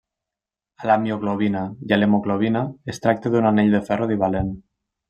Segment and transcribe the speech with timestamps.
[0.85, 2.65] A la mioglobina i a l’hemoglobina,
[2.95, 4.55] es tracta d’un anell de ferro divalent.